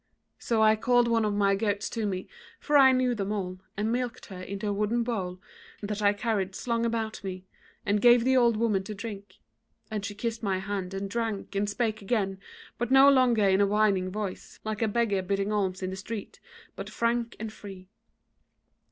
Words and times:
So 0.39 0.63
I 0.63 0.75
called 0.75 1.07
one 1.07 1.25
of 1.25 1.33
my 1.35 1.53
goats 1.55 1.87
to 1.91 2.07
me, 2.07 2.27
for 2.59 2.75
I 2.75 2.91
knew 2.91 3.13
them 3.13 3.31
all, 3.31 3.59
and 3.77 3.91
milked 3.91 4.25
her 4.25 4.41
into 4.41 4.65
a 4.67 4.73
wooden 4.73 5.03
bowl 5.03 5.39
that 5.83 6.01
I 6.01 6.11
carried 6.11 6.55
slung 6.55 6.87
about 6.87 7.23
me, 7.23 7.45
and 7.85 8.01
gave 8.01 8.23
the 8.23 8.35
old 8.35 8.57
woman 8.57 8.83
to 8.85 8.95
drink: 8.95 9.35
and 9.91 10.03
she 10.03 10.15
kissed 10.15 10.41
my 10.41 10.57
hand 10.57 10.95
and 10.95 11.07
drank 11.07 11.53
and 11.53 11.69
spake 11.69 12.01
again, 12.01 12.39
but 12.79 12.89
no 12.89 13.11
longer 13.11 13.43
in 13.47 13.61
a 13.61 13.67
whining 13.67 14.09
voice, 14.09 14.59
like 14.63 14.81
a 14.81 14.87
beggar 14.87 15.21
bidding 15.21 15.51
alms 15.51 15.83
in 15.83 15.91
the 15.91 15.95
street, 15.95 16.39
but 16.75 16.89
frank 16.89 17.35
and 17.39 17.53
free. 17.53 17.87